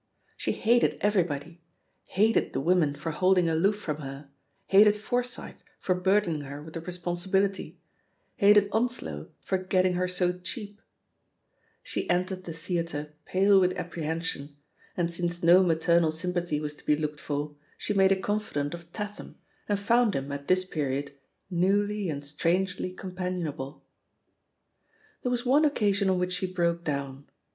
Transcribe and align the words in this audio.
She 0.35 0.53
hated 0.53 0.97
everybody— 1.01 1.61
Abated 2.11 2.53
the 2.53 2.59
women 2.59 2.95
for 2.95 3.11
holding 3.11 3.47
aloof 3.47 3.75
from 3.79 3.97
her, 3.97 4.31
hated 4.65 4.95
Forsyth 4.95 5.63
for 5.79 5.93
burdening 5.93 6.41
her, 6.41 6.59
with 6.59 6.73
the 6.73 6.81
responsibility, 6.81 7.77
hated 8.37 8.67
Onslow 8.71 9.29
for 9.39 9.59
"get 9.59 9.83
ting 9.83 9.93
her 9.93 10.07
so 10.07 10.39
cheap" 10.39 10.81
I 10.81 11.55
She 11.83 12.09
entered 12.09 12.45
the 12.45 12.51
theatre 12.53 13.13
pale 13.25 13.59
with 13.59 13.73
apprehension; 13.77 14.57
and 14.97 15.11
since 15.11 15.43
no 15.43 15.61
maternal 15.61 16.09
sympa 16.09 16.49
thy 16.49 16.59
was 16.59 16.73
to 16.77 16.83
be 16.83 16.95
looked 16.95 17.19
for, 17.19 17.53
she 17.77 17.93
made 17.93 18.11
a 18.11 18.19
confidant 18.19 18.73
of 18.73 18.91
Tatham, 18.91 19.35
and 19.69 19.77
found 19.77 20.15
him, 20.15 20.31
at 20.31 20.47
this 20.47 20.65
period, 20.65 21.13
newly 21.51 22.09
and 22.09 22.25
strangely 22.25 22.91
companionable. 22.91 23.85
There 25.21 25.29
was 25.29 25.45
one 25.45 25.63
occasion 25.63 26.09
on 26.09 26.17
which 26.17 26.33
she 26.33 26.51
broke 26.51 26.83
down. 26.83 27.29